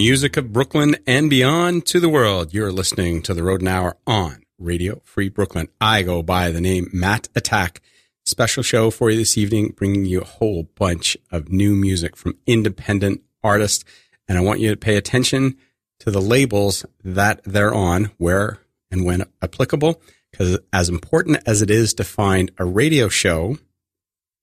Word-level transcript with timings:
Music 0.00 0.38
of 0.38 0.50
Brooklyn 0.50 0.96
and 1.06 1.28
beyond 1.28 1.84
to 1.84 2.00
the 2.00 2.08
world. 2.08 2.54
You're 2.54 2.72
listening 2.72 3.20
to 3.20 3.34
the 3.34 3.42
Rodent 3.42 3.68
Hour 3.68 3.98
on 4.06 4.42
Radio 4.58 5.02
Free 5.04 5.28
Brooklyn. 5.28 5.68
I 5.78 6.00
go 6.00 6.22
by 6.22 6.50
the 6.50 6.60
name 6.62 6.88
Matt 6.90 7.28
Attack. 7.36 7.82
Special 8.24 8.62
show 8.62 8.90
for 8.90 9.10
you 9.10 9.18
this 9.18 9.36
evening, 9.36 9.74
bringing 9.76 10.06
you 10.06 10.22
a 10.22 10.24
whole 10.24 10.62
bunch 10.74 11.18
of 11.30 11.50
new 11.50 11.76
music 11.76 12.16
from 12.16 12.38
independent 12.46 13.20
artists 13.44 13.84
And 14.30 14.38
I 14.38 14.42
want 14.42 14.60
you 14.60 14.70
to 14.70 14.76
pay 14.76 14.96
attention 14.96 15.56
to 15.98 16.12
the 16.12 16.22
labels 16.22 16.86
that 17.02 17.42
they're 17.44 17.74
on, 17.74 18.12
where 18.16 18.60
and 18.88 19.04
when 19.04 19.24
applicable. 19.42 20.00
Because 20.30 20.56
as 20.72 20.88
important 20.88 21.42
as 21.46 21.62
it 21.62 21.70
is 21.70 21.92
to 21.94 22.04
find 22.04 22.52
a 22.56 22.64
radio 22.64 23.08
show 23.08 23.58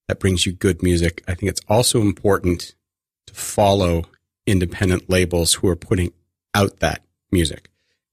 that 0.08 0.20
brings 0.20 0.46
you 0.46 0.52
good 0.52 0.84
music, 0.84 1.24
I 1.26 1.36
think 1.36 1.50
it's 1.50 1.62
also 1.70 2.02
important 2.02 2.76
to 3.28 3.34
follow 3.34 4.04
independent 4.48 5.10
labels 5.10 5.56
who 5.56 5.68
are 5.68 5.76
putting 5.76 6.14
out 6.56 6.80
that 6.80 7.04
music. 7.32 7.70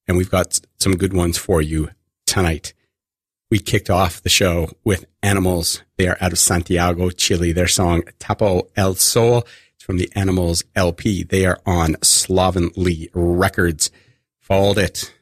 And 0.06 0.18
we've 0.18 0.30
got 0.30 0.60
some 0.78 0.96
good 0.96 1.14
ones 1.14 1.38
for 1.38 1.62
you 1.62 1.90
tonight. 2.26 2.74
We 3.50 3.58
kicked 3.58 3.88
off 3.88 4.22
the 4.22 4.28
show 4.28 4.68
with 4.84 5.06
Animals. 5.22 5.82
They 5.96 6.08
are 6.08 6.18
out 6.20 6.32
of 6.32 6.38
Santiago, 6.38 7.10
Chile. 7.10 7.52
Their 7.52 7.68
song 7.68 8.02
Tapo 8.18 8.68
El 8.76 8.94
Sol. 8.96 9.46
It's 9.74 9.84
from 9.84 9.96
the 9.96 10.10
Animals 10.14 10.64
LP. 10.74 11.22
They 11.22 11.46
are 11.46 11.60
on 11.64 11.96
Slovenly 12.02 13.08
Records. 13.14 13.90
Followed 14.40 14.78
it 14.78 15.14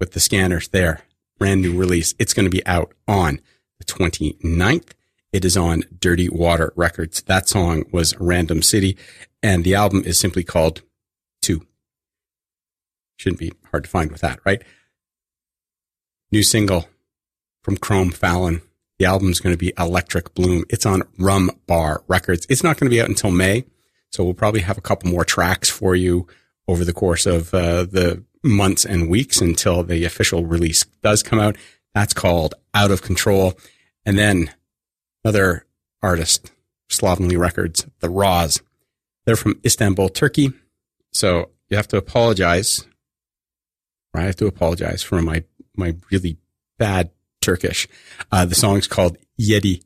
with 0.00 0.12
the 0.12 0.20
Scaners 0.20 0.68
there. 0.68 1.02
Brand 1.38 1.62
new 1.62 1.78
release. 1.78 2.14
It's 2.18 2.32
going 2.32 2.46
to 2.46 2.50
be 2.50 2.66
out 2.66 2.94
on 3.06 3.40
the 3.78 3.84
29th. 3.84 4.92
It 5.32 5.44
is 5.44 5.56
on 5.56 5.84
Dirty 6.00 6.28
Water 6.28 6.72
Records. 6.76 7.22
That 7.22 7.48
song 7.48 7.84
was 7.92 8.18
Random 8.18 8.62
City, 8.62 8.96
and 9.42 9.64
the 9.64 9.74
album 9.74 10.02
is 10.04 10.18
simply 10.18 10.44
called 10.44 10.82
Two. 11.42 11.66
Shouldn't 13.16 13.40
be 13.40 13.52
hard 13.70 13.84
to 13.84 13.90
find 13.90 14.10
with 14.10 14.20
that, 14.20 14.40
right? 14.44 14.62
New 16.32 16.42
single 16.42 16.88
from 17.62 17.76
Cromm 17.76 18.10
Fallon. 18.10 18.62
The 18.98 19.04
album's 19.04 19.40
going 19.40 19.54
to 19.54 19.58
be 19.58 19.72
Electric 19.78 20.34
Bloom. 20.34 20.64
It's 20.70 20.86
on 20.86 21.02
Rum 21.18 21.50
Bar 21.66 22.02
Records. 22.08 22.46
It's 22.48 22.62
not 22.62 22.78
going 22.78 22.90
to 22.90 22.94
be 22.94 23.00
out 23.00 23.08
until 23.08 23.30
May, 23.30 23.64
so 24.10 24.24
we'll 24.24 24.34
probably 24.34 24.60
have 24.60 24.78
a 24.78 24.82
couple 24.82 25.10
more 25.10 25.24
tracks 25.24 25.68
for 25.68 25.94
you 25.94 26.26
over 26.66 26.84
the 26.84 26.92
course 26.92 27.26
of 27.26 27.52
uh, 27.52 27.84
the 27.84 28.24
months 28.42 28.84
and 28.84 29.08
weeks 29.08 29.40
until 29.40 29.82
the 29.82 30.04
official 30.04 30.44
release 30.44 30.84
does 31.02 31.22
come 31.22 31.38
out. 31.38 31.56
That's 31.94 32.14
called 32.14 32.54
Out 32.74 32.90
of 32.90 33.02
Control. 33.02 33.54
And 34.04 34.18
then 34.18 34.50
another 35.24 35.66
artist, 36.02 36.52
Slovenly 36.88 37.36
Records, 37.36 37.86
The 38.00 38.10
Raws. 38.10 38.60
They're 39.26 39.36
from 39.36 39.60
Istanbul, 39.64 40.08
Turkey. 40.08 40.52
So 41.12 41.50
you 41.68 41.76
have 41.76 41.88
to 41.88 41.96
apologize. 41.96 42.86
I 44.14 44.22
have 44.22 44.36
to 44.36 44.46
apologize 44.46 45.02
for 45.02 45.20
my, 45.20 45.44
my 45.76 45.96
really 46.10 46.38
bad 46.78 47.10
Turkish. 47.42 47.86
Uh, 48.32 48.46
the 48.46 48.54
song's 48.54 48.86
called 48.86 49.18
Yedi 49.38 49.82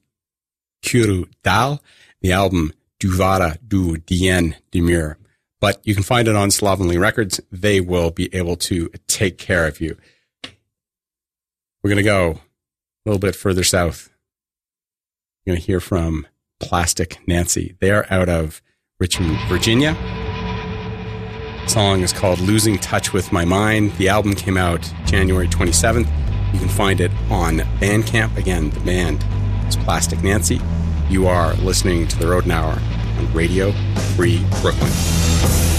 Kuru 0.83 1.25
Dal. 1.43 1.83
The 2.21 2.33
album 2.33 2.73
Duvara 3.01 3.57
Du 3.67 3.97
Dien 3.97 4.57
Demir 4.71 5.17
but 5.61 5.81
you 5.85 5.95
can 5.95 6.03
find 6.03 6.27
it 6.27 6.35
on 6.35 6.51
Slovenly 6.51 6.99
Records. 6.99 7.41
They 7.53 7.81
will 7.81 8.11
be 8.11 8.35
able 8.35 8.57
to 8.57 8.91
take 9.07 9.39
care 9.39 9.67
of 9.67 9.81
you. 9.81 9.97
We're 11.83 11.91
going 11.91 11.97
to 11.97 12.03
go 12.03 12.31
a 12.31 12.41
little 13.09 13.21
bit 13.21 13.37
further 13.37 13.63
south. 13.63 14.11
You're 15.45 15.55
going 15.55 15.61
to 15.61 15.67
hear 15.67 15.81
from 15.81 16.27
Plastic 16.59 17.27
Nancy. 17.27 17.77
They 17.81 17.91
are 17.91 18.07
out 18.11 18.29
of 18.29 18.63
Richmond, 19.01 19.39
Virginia. 19.49 19.95
The 21.65 21.69
song 21.69 22.03
is 22.03 22.13
called 22.13 22.39
Losing 22.39 22.77
Touch 22.77 23.15
with 23.15 23.33
My 23.33 23.47
Mind. 23.47 23.93
The 23.93 24.11
album 24.11 24.35
came 24.35 24.59
out 24.59 24.93
January 25.07 25.49
27th. 25.49 26.07
You 26.53 26.59
can 26.59 26.69
find 26.69 27.01
it 27.01 27.11
on 27.31 27.61
Bandcamp. 27.81 28.37
Again, 28.37 28.69
the 28.69 28.81
band 28.81 29.25
is 29.67 29.77
Plastic 29.77 30.23
Nancy. 30.23 30.61
You 31.09 31.29
are 31.29 31.55
listening 31.55 32.09
to 32.09 32.19
The 32.19 32.27
Rodent 32.27 32.53
Hour 32.53 32.79
on 33.19 33.33
Radio 33.33 33.73
Free 34.17 34.45
Brooklyn. 34.61 35.70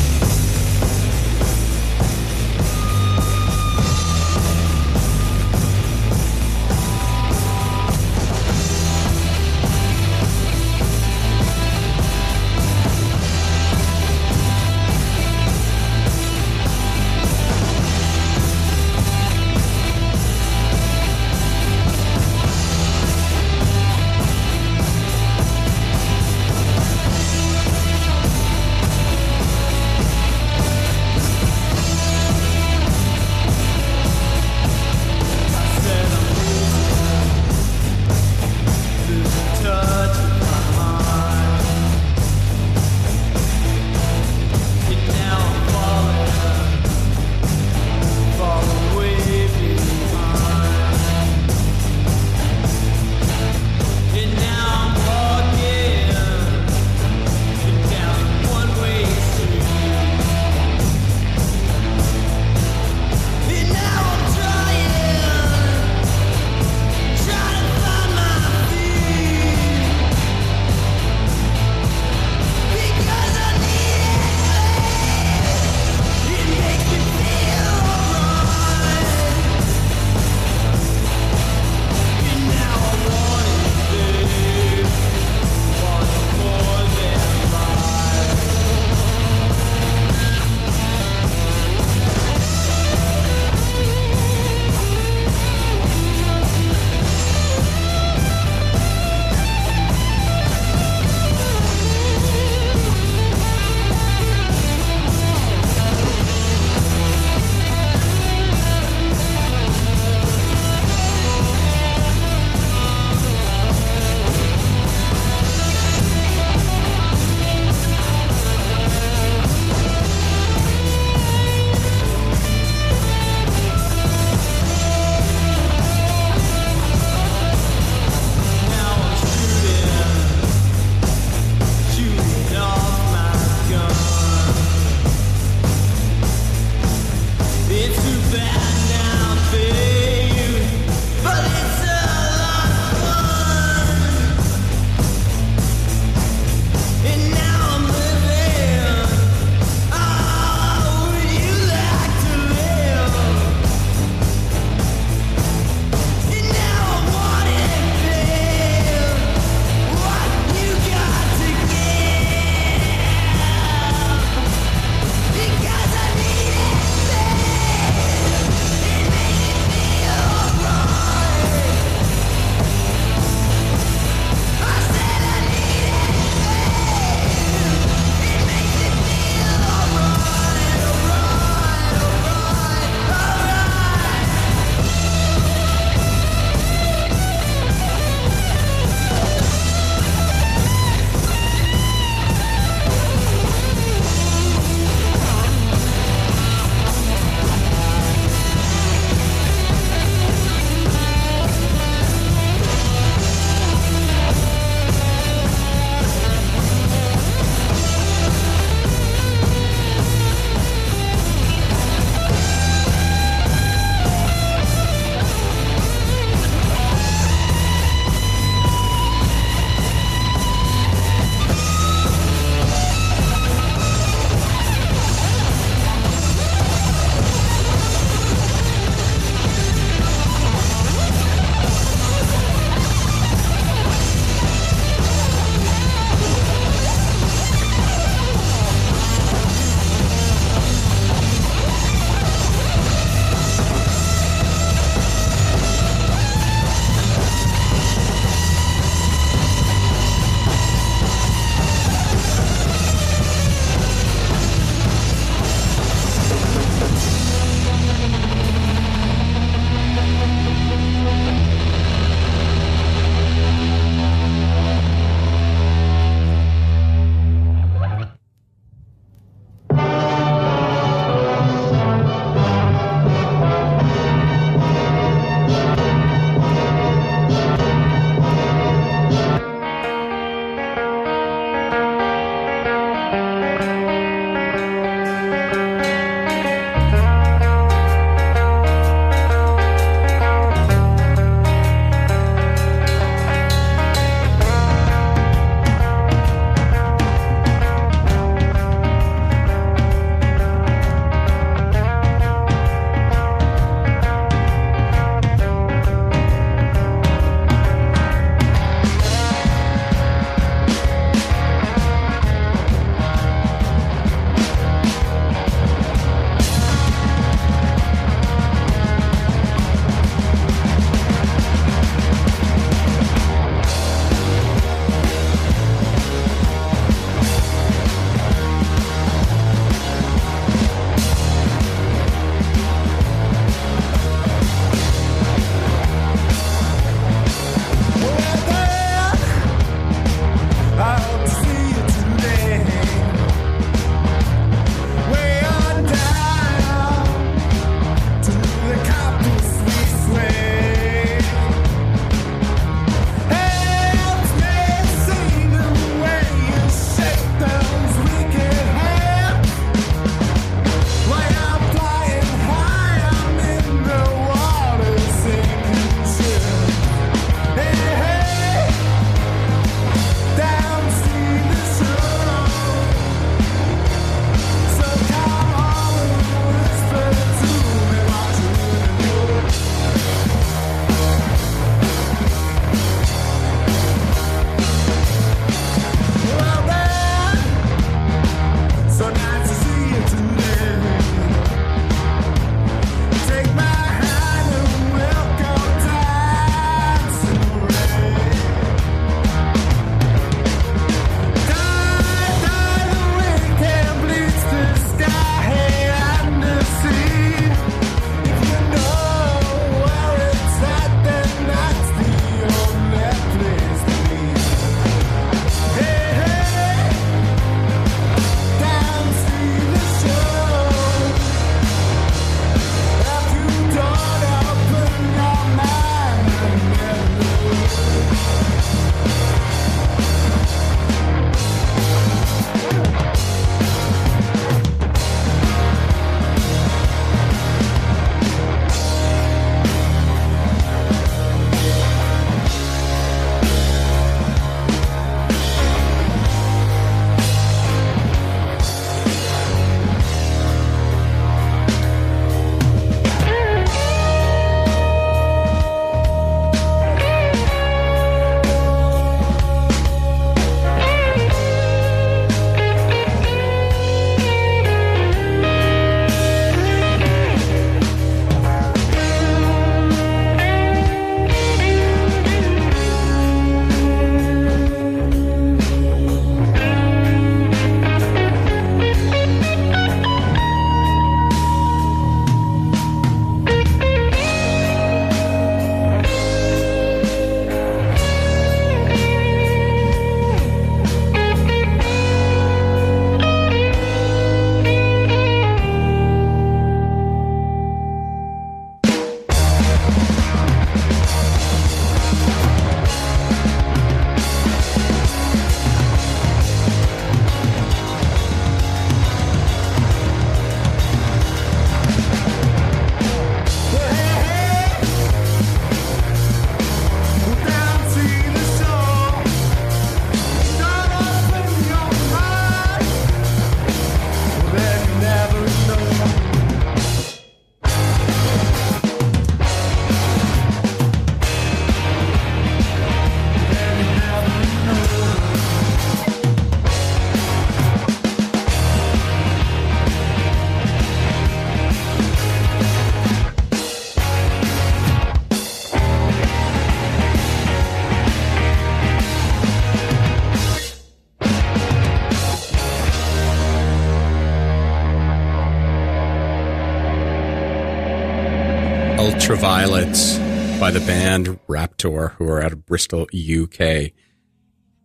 Ultraviolet 559.61 560.59
by 560.59 560.71
the 560.71 560.79
band 560.79 561.39
Raptor, 561.47 562.13
who 562.13 562.27
are 562.27 562.41
out 562.41 562.51
of 562.51 562.65
Bristol, 562.65 563.03
UK. 563.03 563.91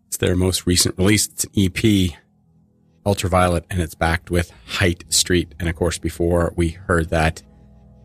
It's 0.07 0.19
their 0.19 0.37
most 0.37 0.67
recent 0.67 0.99
release. 0.99 1.29
It's 1.29 1.45
an 1.45 1.53
EP, 1.57 2.11
Ultraviolet, 3.07 3.65
and 3.71 3.81
it's 3.81 3.95
backed 3.95 4.31
with 4.31 4.53
Height 4.67 5.05
Street. 5.09 5.55
And 5.59 5.71
of 5.71 5.77
course, 5.77 5.97
before 5.97 6.53
we 6.57 6.69
heard 6.69 7.09
that, 7.09 7.43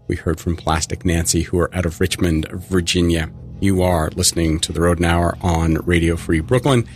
we 0.08 0.16
heard 0.16 0.40
from 0.40 0.56
Plastic 0.56 1.04
Nancy, 1.04 1.42
who 1.42 1.60
are 1.60 1.76
out 1.76 1.86
of 1.86 2.00
Richmond, 2.00 2.48
Virginia. 2.50 3.30
You 3.60 3.82
are 3.82 4.10
listening 4.16 4.62
to 4.62 4.72
the 4.72 4.80
Rodent 4.80 5.06
Hour 5.06 5.38
on 5.42 5.74
Radio 5.86 6.16
Free 6.16 6.40
Brooklyn. 6.40 6.88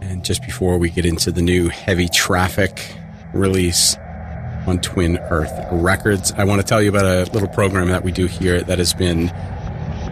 And 0.00 0.24
just 0.24 0.42
before 0.44 0.78
we 0.78 0.88
get 0.88 1.04
into 1.04 1.30
the 1.30 1.42
new 1.42 1.68
heavy 1.68 2.08
traffic 2.08 2.96
release 3.34 3.98
on 4.66 4.80
Twin 4.80 5.18
Earth 5.30 5.52
Records, 5.72 6.32
I 6.32 6.44
want 6.44 6.60
to 6.60 6.66
tell 6.66 6.82
you 6.82 6.88
about 6.88 7.04
a 7.04 7.30
little 7.32 7.48
program 7.48 7.88
that 7.88 8.04
we 8.04 8.12
do 8.12 8.26
here 8.26 8.60
that 8.62 8.78
has 8.78 8.94
been 8.94 9.28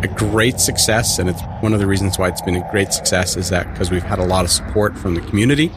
a 0.03 0.09
great 0.09 0.61
success. 0.61 1.19
And 1.19 1.29
it's 1.29 1.41
one 1.61 1.73
of 1.73 1.81
the 1.81 1.87
reasons 1.87 2.19
why 2.19 2.29
it's 2.29 2.43
been 2.43 2.57
a 2.57 2.71
great 2.71 2.93
success 2.93 3.37
is 3.37 3.51
that 3.51 3.71
because 3.73 3.91
we've 3.91 4.03
had 4.03 4.19
a 4.19 4.25
lot 4.25 4.45
of 4.45 4.51
support 4.51 4.97
from 4.97 5.15
the 5.15 5.21
community. 5.23 5.71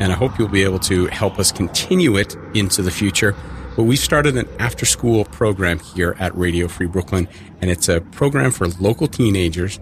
And 0.00 0.12
I 0.12 0.14
hope 0.14 0.38
you'll 0.38 0.48
be 0.48 0.62
able 0.62 0.78
to 0.80 1.06
help 1.06 1.38
us 1.38 1.50
continue 1.50 2.16
it 2.16 2.36
into 2.54 2.82
the 2.82 2.90
future. 2.90 3.34
But 3.76 3.84
we've 3.84 3.98
started 3.98 4.36
an 4.36 4.48
after 4.58 4.86
school 4.86 5.24
program 5.24 5.78
here 5.78 6.16
at 6.18 6.34
Radio 6.36 6.68
Free 6.68 6.86
Brooklyn. 6.86 7.28
And 7.60 7.70
it's 7.70 7.88
a 7.88 8.00
program 8.00 8.50
for 8.50 8.68
local 8.68 9.06
teenagers 9.06 9.78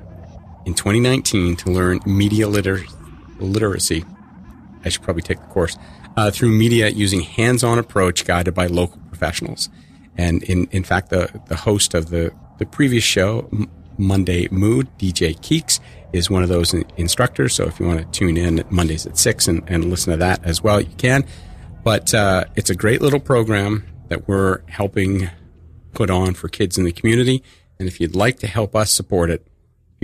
in 0.67 0.75
2019 0.75 1.57
to 1.57 1.71
learn 1.71 2.01
media 2.07 2.49
liter- 2.49 2.85
literacy. 3.39 4.05
I 4.85 4.89
should 4.89 5.03
probably 5.03 5.23
take 5.23 5.41
the 5.41 5.47
course 5.47 5.77
uh, 6.17 6.31
through 6.31 6.51
media 6.51 6.89
using 6.89 7.21
hands-on 7.21 7.79
approach 7.79 8.25
guided 8.25 8.55
by 8.55 8.67
local 8.67 9.01
professionals. 9.09 9.69
And 10.17 10.43
in, 10.45 10.69
in 10.71 10.85
fact, 10.85 11.11
the, 11.11 11.41
the 11.47 11.57
host 11.57 11.95
of 11.95 12.11
the, 12.11 12.33
the 12.59 12.67
previous 12.67 13.05
show, 13.05 13.51
Monday 13.99 14.49
Mood, 14.51 14.89
DJ 14.99 15.37
Keeks, 15.39 15.81
is 16.13 16.31
one 16.31 16.43
of 16.43 16.49
those 16.49 16.73
in- 16.73 16.85
instructors. 16.97 17.55
So 17.55 17.65
if 17.65 17.81
you 17.81 17.87
want 17.87 18.01
to 18.01 18.19
tune 18.19 18.37
in 18.37 18.65
Mondays 18.71 19.07
at 19.07 19.19
six 19.19 19.49
and, 19.49 19.63
and 19.67 19.87
listen 19.87 20.13
to 20.13 20.17
that 20.19 20.45
as 20.45 20.63
well, 20.63 20.81
you 20.81 20.95
can. 20.97 21.25
But 21.83 22.15
uh, 22.15 22.45
it's 22.57 22.71
a 22.71 22.75
great 22.75 23.03
little 23.03 23.21
program 23.21 23.85
that 24.09 24.29
we're 24.29 24.61
helping 24.69 25.29
put 25.93 26.11
on 26.11 26.35
for 26.35 26.49
kids 26.49 26.79
in 26.79 26.85
the 26.85 26.93
community. 26.93 27.43
And 27.79 27.89
if 27.89 28.01
you'd 28.01 28.15
like 28.15 28.39
to 28.41 28.47
help 28.47 28.77
us 28.77 28.93
support 28.93 29.31
it, 29.31 29.47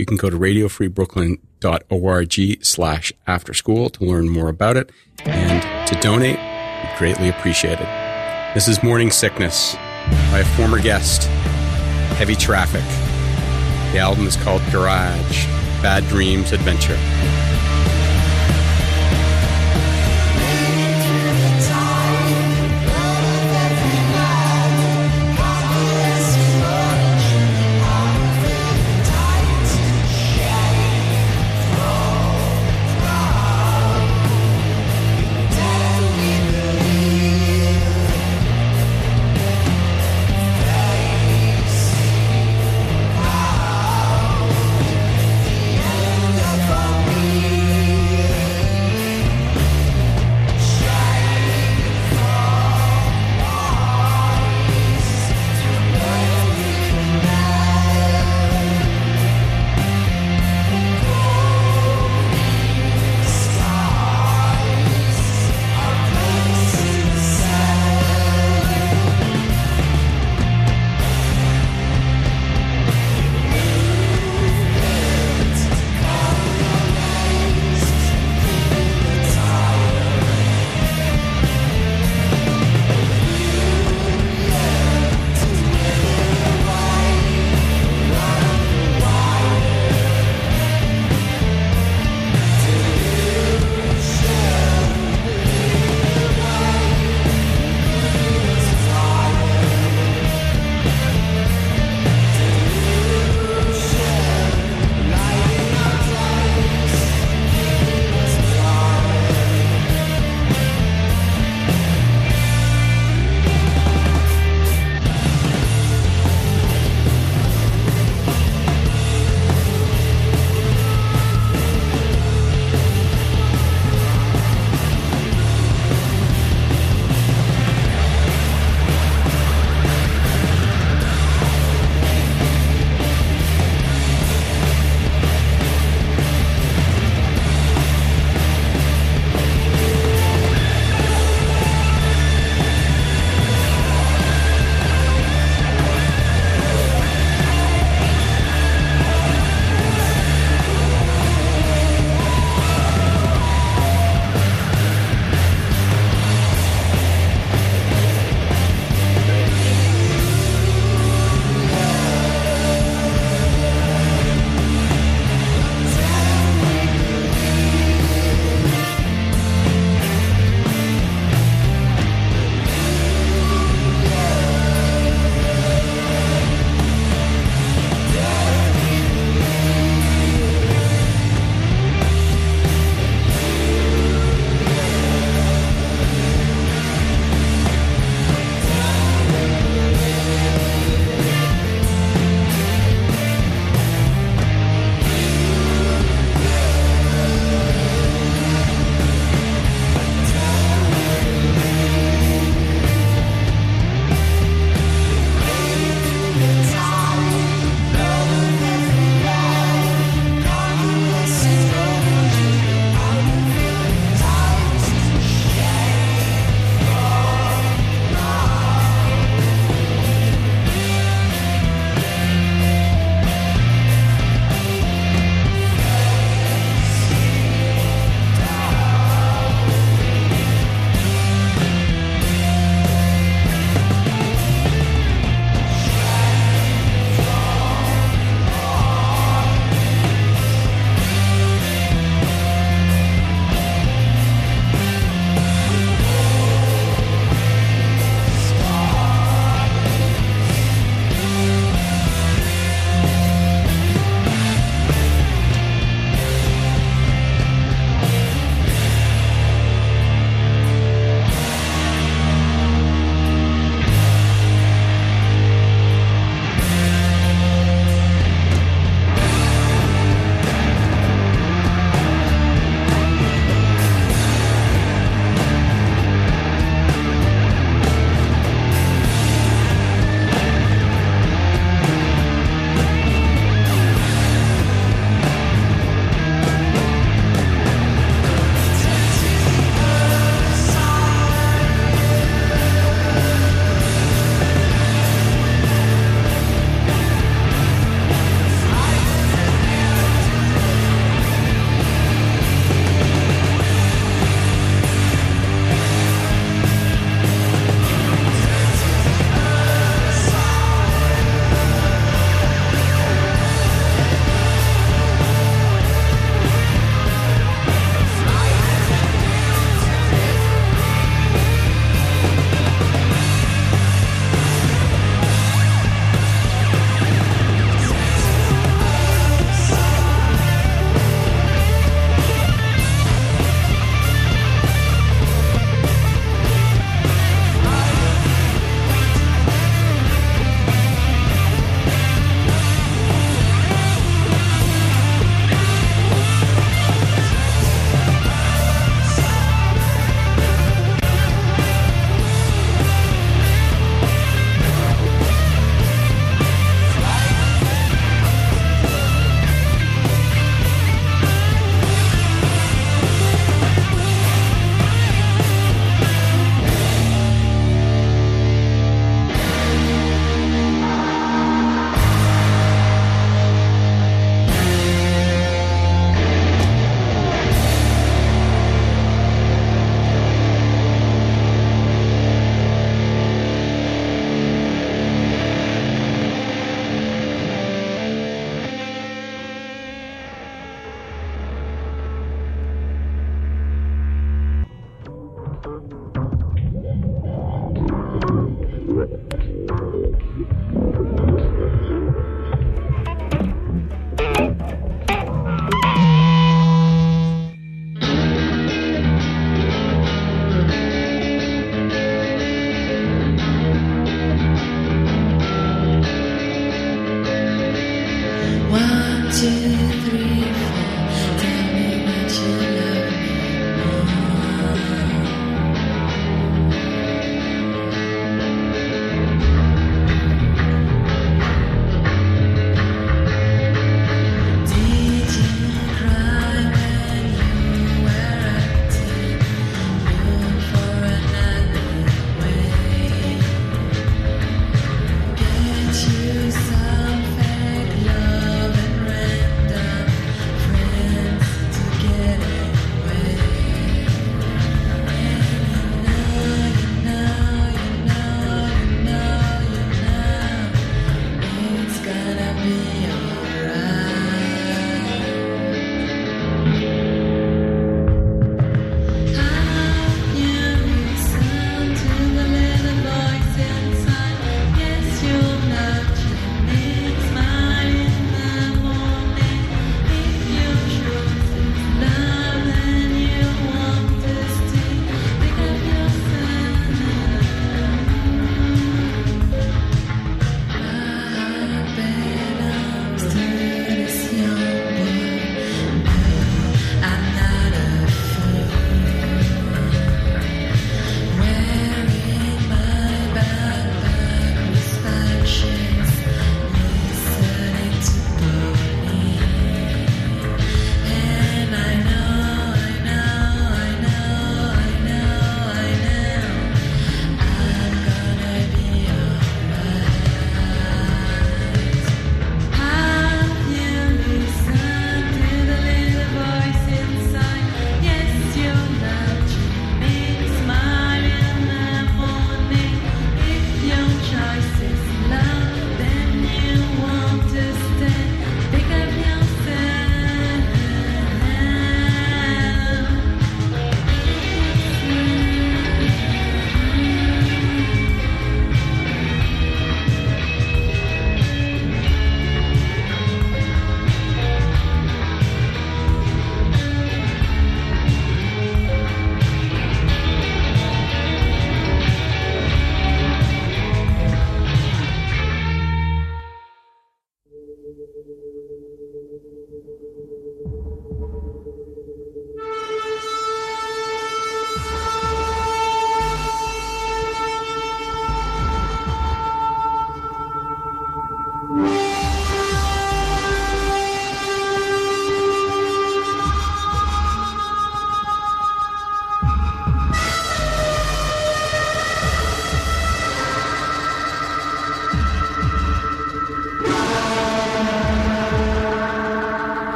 you 0.00 0.06
can 0.06 0.16
go 0.16 0.30
to 0.30 0.38
radiofreebrooklyn.org 0.38 2.64
slash 2.64 3.12
after 3.26 3.52
school 3.52 3.90
to 3.90 4.02
learn 4.02 4.30
more 4.30 4.48
about 4.48 4.78
it 4.78 4.90
and 5.26 5.62
to 5.86 5.94
donate. 6.00 6.38
We 6.38 6.98
greatly 6.98 7.28
appreciate 7.28 7.78
it. 7.78 8.54
This 8.54 8.66
is 8.66 8.82
Morning 8.82 9.10
Sickness 9.10 9.74
by 10.32 10.38
a 10.38 10.44
former 10.56 10.80
guest, 10.80 11.24
Heavy 12.16 12.34
Traffic. 12.34 12.80
The 13.92 13.98
album 13.98 14.26
is 14.26 14.36
called 14.36 14.62
Garage, 14.72 15.44
Bad 15.82 16.08
Dreams 16.08 16.52
Adventure. 16.52 16.96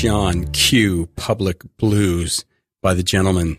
John 0.00 0.46
Q. 0.52 1.08
Public 1.16 1.64
Blues 1.76 2.44
by 2.80 2.94
the 2.94 3.02
Gentlemen. 3.02 3.58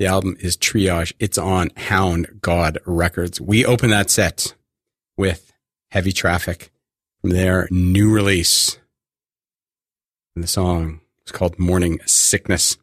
The 0.00 0.06
album 0.06 0.36
is 0.40 0.56
Triage. 0.56 1.12
It's 1.20 1.38
on 1.38 1.70
Hound 1.76 2.40
Gawd 2.40 2.78
Records. 2.84 3.40
We 3.40 3.64
open 3.64 3.90
that 3.90 4.10
set 4.10 4.56
with 5.16 5.52
Heavy 5.92 6.10
Traffic 6.10 6.72
from 7.20 7.30
their 7.30 7.68
new 7.70 8.12
release. 8.12 8.80
And 10.34 10.42
the 10.42 10.48
song 10.48 11.00
is 11.24 11.30
called 11.30 11.60
Morning 11.60 12.00
Sickness. 12.04 12.76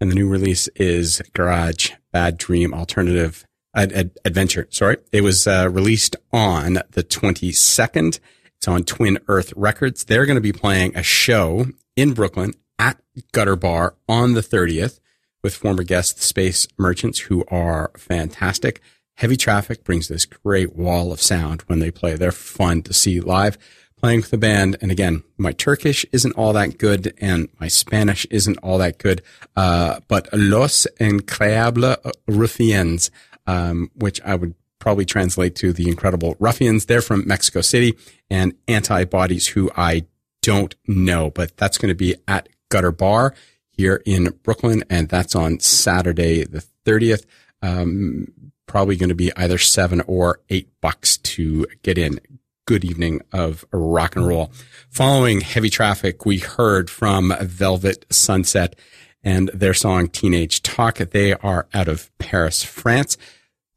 And 0.00 0.12
the 0.12 0.14
new 0.14 0.28
release 0.28 0.68
is 0.76 1.20
Garage 1.32 1.90
Bad 2.12 2.38
Dream 2.38 2.72
Alternative 2.72 3.44
Ad- 3.74 3.92
Ad- 3.92 4.18
Adventure. 4.24 4.68
Sorry. 4.70 4.98
It 5.10 5.22
was 5.22 5.48
uh, 5.48 5.68
released 5.68 6.14
on 6.32 6.74
the 6.92 7.02
22nd 7.02 8.20
it's 8.64 8.68
on 8.68 8.84
Twin 8.84 9.18
Earth 9.28 9.52
Records. 9.56 10.04
They're 10.04 10.24
going 10.24 10.38
to 10.38 10.40
be 10.40 10.50
playing 10.50 10.96
a 10.96 11.02
show 11.02 11.66
in 11.96 12.14
Brooklyn 12.14 12.54
at 12.78 12.98
Gutter 13.32 13.56
Bar 13.56 13.94
on 14.08 14.32
the 14.32 14.40
30th 14.40 15.00
with 15.42 15.54
former 15.54 15.82
guests, 15.82 16.24
Space 16.24 16.66
Merchants, 16.78 17.18
who 17.18 17.44
are 17.48 17.90
fantastic. 17.98 18.80
Heavy 19.16 19.36
Traffic 19.36 19.84
brings 19.84 20.08
this 20.08 20.24
great 20.24 20.74
wall 20.74 21.12
of 21.12 21.20
sound 21.20 21.60
when 21.66 21.80
they 21.80 21.90
play. 21.90 22.14
They're 22.14 22.32
fun 22.32 22.80
to 22.84 22.94
see 22.94 23.20
live 23.20 23.58
playing 23.98 24.20
with 24.20 24.30
the 24.30 24.38
band. 24.38 24.78
And 24.80 24.90
again, 24.90 25.24
my 25.36 25.52
Turkish 25.52 26.06
isn't 26.10 26.32
all 26.32 26.54
that 26.54 26.78
good 26.78 27.12
and 27.18 27.50
my 27.60 27.68
Spanish 27.68 28.24
isn't 28.30 28.56
all 28.62 28.78
that 28.78 28.96
good. 28.96 29.20
Uh, 29.54 30.00
but 30.08 30.26
Los 30.32 30.86
Increíbles 30.98 31.98
Ruffians, 32.26 33.10
um, 33.46 33.90
which 33.94 34.22
I 34.22 34.36
would 34.36 34.54
probably 34.84 35.06
translate 35.06 35.54
to 35.56 35.72
the 35.72 35.88
incredible 35.88 36.36
ruffians. 36.38 36.84
They're 36.84 37.00
from 37.00 37.26
Mexico 37.26 37.62
City 37.62 37.96
and 38.28 38.52
antibodies 38.68 39.46
who 39.46 39.70
I 39.74 40.04
don't 40.42 40.74
know, 40.86 41.30
but 41.30 41.56
that's 41.56 41.78
going 41.78 41.88
to 41.88 41.94
be 41.94 42.16
at 42.28 42.50
Gutter 42.68 42.92
Bar 42.92 43.34
here 43.70 44.02
in 44.04 44.38
Brooklyn. 44.42 44.84
And 44.90 45.08
that's 45.08 45.34
on 45.34 45.58
Saturday, 45.58 46.44
the 46.44 46.62
30th. 46.84 47.24
Um, 47.62 48.28
probably 48.66 48.96
going 48.96 49.08
to 49.08 49.14
be 49.14 49.34
either 49.38 49.56
seven 49.56 50.02
or 50.06 50.40
eight 50.50 50.68
bucks 50.82 51.16
to 51.16 51.66
get 51.82 51.96
in. 51.96 52.20
Good 52.66 52.84
evening 52.84 53.22
of 53.32 53.64
rock 53.72 54.16
and 54.16 54.26
roll. 54.26 54.52
Following 54.90 55.40
heavy 55.40 55.70
traffic, 55.70 56.26
we 56.26 56.40
heard 56.40 56.90
from 56.90 57.34
Velvet 57.40 58.04
Sunset 58.10 58.78
and 59.22 59.48
their 59.54 59.72
song 59.72 60.08
Teenage 60.08 60.60
Talk. 60.60 60.98
They 60.98 61.32
are 61.32 61.68
out 61.72 61.88
of 61.88 62.10
Paris, 62.18 62.62
France. 62.62 63.16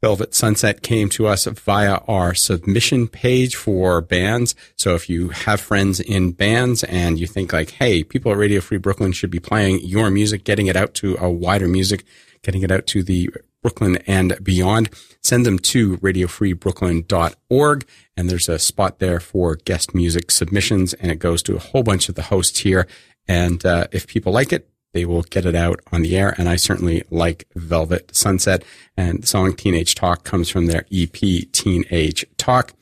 Velvet 0.00 0.32
Sunset 0.32 0.82
came 0.82 1.08
to 1.10 1.26
us 1.26 1.46
via 1.46 1.96
our 2.06 2.32
submission 2.32 3.08
page 3.08 3.56
for 3.56 4.00
bands. 4.00 4.54
So 4.76 4.94
if 4.94 5.10
you 5.10 5.30
have 5.30 5.60
friends 5.60 5.98
in 5.98 6.32
bands 6.32 6.84
and 6.84 7.18
you 7.18 7.26
think 7.26 7.52
like, 7.52 7.70
hey, 7.70 8.04
people 8.04 8.30
at 8.30 8.38
Radio 8.38 8.60
Free 8.60 8.78
Brooklyn 8.78 9.10
should 9.10 9.30
be 9.30 9.40
playing 9.40 9.80
your 9.80 10.08
music, 10.10 10.44
getting 10.44 10.68
it 10.68 10.76
out 10.76 10.94
to 10.94 11.16
a 11.20 11.28
wider 11.28 11.66
music, 11.66 12.04
getting 12.42 12.62
it 12.62 12.70
out 12.70 12.86
to 12.88 13.02
the 13.02 13.28
Brooklyn 13.60 13.96
and 14.06 14.38
beyond, 14.42 14.90
send 15.20 15.44
them 15.44 15.58
to 15.58 15.96
radiofreebrooklyn.org. 15.98 17.88
And 18.16 18.30
there's 18.30 18.48
a 18.48 18.58
spot 18.60 19.00
there 19.00 19.18
for 19.18 19.56
guest 19.56 19.96
music 19.96 20.30
submissions 20.30 20.94
and 20.94 21.10
it 21.10 21.18
goes 21.18 21.42
to 21.44 21.56
a 21.56 21.60
whole 21.60 21.82
bunch 21.82 22.08
of 22.08 22.14
the 22.14 22.22
hosts 22.22 22.60
here. 22.60 22.86
And 23.26 23.66
uh, 23.66 23.88
if 23.90 24.06
people 24.06 24.32
like 24.32 24.52
it, 24.52 24.70
they 24.98 25.04
will 25.04 25.22
get 25.22 25.46
it 25.46 25.54
out 25.54 25.78
on 25.92 26.02
the 26.02 26.16
air. 26.16 26.34
And 26.38 26.48
I 26.48 26.56
certainly 26.56 27.04
like 27.08 27.46
Velvet 27.54 28.16
Sunset. 28.16 28.64
And 28.96 29.22
the 29.22 29.28
song 29.28 29.54
Teenage 29.54 29.94
Talk 29.94 30.24
comes 30.24 30.50
from 30.50 30.66
their 30.66 30.86
EP 30.90 31.12
Teenage 31.52 32.26
Talk. 32.36 32.72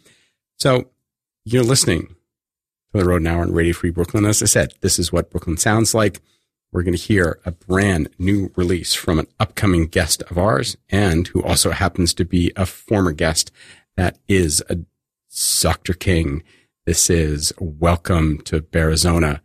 So 0.59 0.89
you're 1.45 1.62
listening 1.62 2.07
to 2.93 2.99
the 2.99 3.05
Rodent 3.05 3.29
Hour 3.29 3.43
on 3.43 3.53
Radio 3.53 3.75
Free 3.75 3.91
Brooklyn. 3.91 4.25
As 4.25 4.43
I 4.43 4.47
said, 4.47 4.73
this 4.81 4.99
is 4.99 5.12
what 5.12 5.31
Brooklyn 5.31 5.59
sounds 5.59 5.95
like. 5.95 6.23
We're 6.73 6.85
going 6.85 6.97
to 6.97 7.03
hear 7.03 7.39
a 7.45 7.51
brand 7.51 8.09
new 8.19 8.51
release 8.57 8.95
from 8.95 9.19
an 9.19 9.27
upcoming 9.39 9.87
guest 9.87 10.23
of 10.31 10.39
ours 10.39 10.79
and 10.89 11.29
who 11.29 11.43
also 11.43 11.71
happens 11.71 12.14
to 12.14 12.25
be 12.25 12.51
a 12.57 12.64
former 12.64 13.12
guest. 13.12 13.53
That 13.99 14.17
is 14.27 14.64
a 14.71 14.79
Dr. 15.61 15.93
King. 15.93 16.45
This 16.87 17.11
is 17.11 17.53
Welcome 17.61 18.39
to 18.45 18.62
Bearizona 18.62 19.41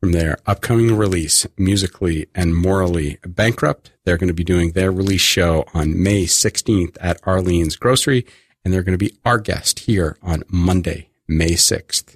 from 0.00 0.12
their 0.12 0.38
upcoming 0.46 0.96
release, 0.96 1.46
Musically 1.56 2.28
and 2.34 2.54
Morally 2.56 3.18
Bankrupt. 3.26 3.92
They're 4.04 4.18
going 4.18 4.28
to 4.28 4.34
be 4.34 4.44
doing 4.44 4.72
their 4.72 4.92
release 4.92 5.20
show 5.20 5.64
on 5.74 6.00
May 6.00 6.24
16th 6.24 6.96
at 7.00 7.20
Arlene's 7.22 7.76
Grocery, 7.76 8.24
and 8.64 8.72
they're 8.72 8.82
going 8.82 8.98
to 8.98 9.04
be 9.04 9.18
our 9.24 9.38
guest 9.38 9.80
here 9.80 10.16
on 10.22 10.44
Monday, 10.48 11.10
May 11.26 11.52
6th. 11.52 12.14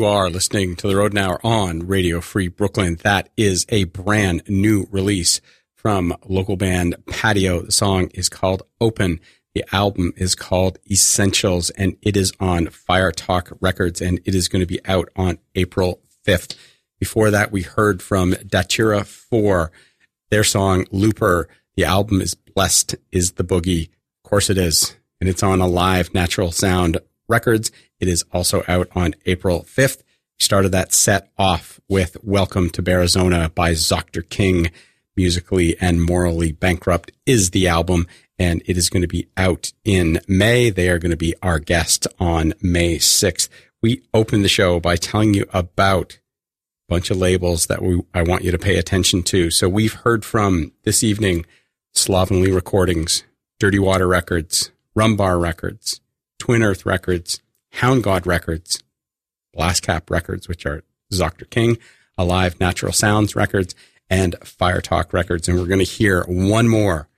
You 0.00 0.06
are 0.06 0.30
listening 0.30 0.76
to 0.76 0.88
the 0.88 0.96
Rodent 0.96 1.18
Hour 1.18 1.40
on 1.44 1.86
Radio 1.86 2.22
Free 2.22 2.48
Brooklyn. 2.48 2.96
That 3.02 3.28
is 3.36 3.66
a 3.68 3.84
brand 3.84 4.42
new 4.48 4.88
release 4.90 5.42
from 5.74 6.16
local 6.26 6.56
band 6.56 6.96
Patio. 7.06 7.60
The 7.60 7.70
song 7.70 8.08
is 8.14 8.30
called 8.30 8.62
Open. 8.80 9.20
The 9.54 9.62
album 9.74 10.14
is 10.16 10.34
called 10.34 10.78
Essentials 10.90 11.68
and 11.68 11.98
it 12.00 12.16
is 12.16 12.32
on 12.40 12.68
Fire 12.68 13.12
Talk 13.12 13.52
Records 13.60 14.00
and 14.00 14.18
it 14.24 14.34
is 14.34 14.48
going 14.48 14.60
to 14.60 14.66
be 14.66 14.80
out 14.86 15.10
on 15.16 15.36
April 15.54 16.00
5th. 16.26 16.56
Before 16.98 17.30
that, 17.30 17.52
we 17.52 17.60
heard 17.60 18.00
from 18.00 18.34
Datura 18.46 19.04
4, 19.04 19.70
their 20.30 20.44
song 20.44 20.86
Looper. 20.90 21.46
The 21.76 21.84
album 21.84 22.22
is 22.22 22.34
Blessed 22.34 22.94
is 23.12 23.32
the 23.32 23.44
Boogie. 23.44 23.90
Of 24.24 24.30
course 24.30 24.48
it 24.48 24.56
is. 24.56 24.96
And 25.20 25.28
it's 25.28 25.42
on 25.42 25.60
Alive 25.60 26.14
Natural 26.14 26.52
Sound 26.52 26.96
Records. 27.30 27.70
It 28.00 28.08
is 28.08 28.24
also 28.32 28.64
out 28.68 28.88
on 28.94 29.14
April 29.24 29.62
5th. 29.62 29.98
We 29.98 30.42
started 30.42 30.72
that 30.72 30.92
set 30.92 31.30
off 31.38 31.80
with 31.88 32.16
Welcome 32.22 32.70
to 32.70 32.82
Bearizona 32.82 33.54
by 33.54 33.74
Dr. 33.74 34.22
King. 34.22 34.70
Musically 35.16 35.76
and 35.80 36.02
Morally 36.02 36.52
Bankrupt 36.52 37.12
is 37.26 37.50
the 37.50 37.68
album 37.68 38.06
and 38.38 38.62
it 38.64 38.78
is 38.78 38.88
going 38.88 39.02
to 39.02 39.08
be 39.08 39.28
out 39.36 39.72
in 39.84 40.18
May. 40.26 40.70
They 40.70 40.88
are 40.88 40.98
going 40.98 41.10
to 41.10 41.16
be 41.16 41.34
our 41.42 41.58
guest 41.58 42.06
on 42.18 42.54
May 42.62 42.96
6th. 42.96 43.50
We 43.82 44.02
opened 44.14 44.44
the 44.44 44.48
show 44.48 44.80
by 44.80 44.96
telling 44.96 45.34
you 45.34 45.44
about 45.52 46.14
a 46.14 46.94
bunch 46.94 47.10
of 47.10 47.18
labels 47.18 47.66
that 47.66 47.82
we, 47.82 48.00
I 48.14 48.22
want 48.22 48.44
you 48.44 48.50
to 48.50 48.58
pay 48.58 48.78
attention 48.78 49.22
to. 49.24 49.50
So 49.50 49.68
we've 49.68 49.92
heard 49.92 50.24
from 50.24 50.72
this 50.84 51.04
evening, 51.04 51.44
Slovenly 51.92 52.50
Recordings, 52.50 53.24
Dirty 53.58 53.78
Water 53.78 54.08
Records, 54.08 54.70
Rum 54.94 55.16
Bar 55.16 55.38
Records, 55.38 56.00
Twin 56.40 56.62
Earth 56.62 56.84
Records, 56.84 57.40
Hound 57.74 58.02
Gawd 58.02 58.26
Records, 58.26 58.82
Blastcap 59.56 60.10
Records, 60.10 60.48
which 60.48 60.66
are 60.66 60.82
Dr. 61.10 61.44
King, 61.44 61.78
Alive 62.18 62.58
Natural 62.58 62.92
Sounds 62.92 63.36
Records, 63.36 63.74
and 64.08 64.34
Fire 64.42 64.80
Talk 64.80 65.12
Records. 65.12 65.48
And 65.48 65.58
we're 65.58 65.66
going 65.66 65.78
to 65.78 65.84
hear 65.84 66.24
one 66.26 66.68
more 66.68 67.08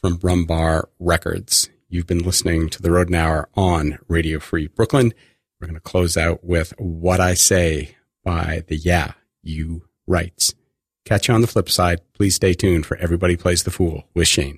from 0.00 0.18
Rum 0.22 0.46
Bar 0.46 0.88
Records. 0.98 1.68
You've 1.88 2.06
been 2.06 2.22
listening 2.22 2.70
to 2.70 2.80
the 2.80 2.90
Rodent 2.90 3.16
Hour 3.16 3.48
on 3.54 3.98
Radio 4.08 4.38
Free 4.38 4.68
Brooklyn. 4.68 5.12
We're 5.60 5.66
going 5.66 5.74
to 5.74 5.80
close 5.80 6.16
out 6.16 6.42
with 6.42 6.72
What 6.78 7.20
I 7.20 7.34
Say 7.34 7.96
by 8.24 8.64
the 8.68 8.76
Yeah, 8.76 9.12
You 9.42 9.82
Rights. 10.06 10.54
Catch 11.04 11.28
you 11.28 11.34
on 11.34 11.40
the 11.40 11.46
flip 11.46 11.68
side. 11.68 12.00
Please 12.14 12.36
stay 12.36 12.54
tuned 12.54 12.86
for 12.86 12.96
Everybody 12.98 13.36
Plays 13.36 13.64
the 13.64 13.70
Fool 13.70 14.04
with 14.14 14.28
Shane. 14.28 14.56